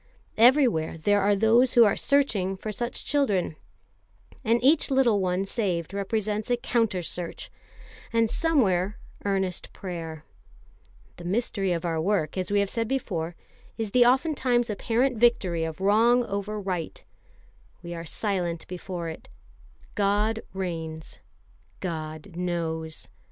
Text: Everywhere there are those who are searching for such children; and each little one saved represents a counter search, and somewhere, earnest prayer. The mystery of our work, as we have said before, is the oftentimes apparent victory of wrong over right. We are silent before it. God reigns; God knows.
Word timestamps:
Everywhere 0.39 0.97
there 0.97 1.21
are 1.21 1.35
those 1.35 1.73
who 1.73 1.83
are 1.83 1.95
searching 1.95 2.57
for 2.57 2.71
such 2.71 3.05
children; 3.05 3.55
and 4.43 4.59
each 4.63 4.89
little 4.89 5.19
one 5.21 5.45
saved 5.45 5.93
represents 5.93 6.49
a 6.49 6.57
counter 6.57 7.03
search, 7.03 7.51
and 8.11 8.27
somewhere, 8.27 8.97
earnest 9.25 9.71
prayer. 9.73 10.25
The 11.17 11.23
mystery 11.23 11.71
of 11.71 11.85
our 11.85 12.01
work, 12.01 12.35
as 12.35 12.49
we 12.49 12.61
have 12.61 12.69
said 12.71 12.87
before, 12.87 13.35
is 13.77 13.91
the 13.91 14.07
oftentimes 14.07 14.71
apparent 14.71 15.17
victory 15.19 15.63
of 15.63 15.79
wrong 15.79 16.23
over 16.25 16.59
right. 16.59 17.03
We 17.83 17.93
are 17.93 18.03
silent 18.03 18.65
before 18.67 19.07
it. 19.07 19.29
God 19.93 20.41
reigns; 20.51 21.19
God 21.79 22.35
knows. 22.35 23.07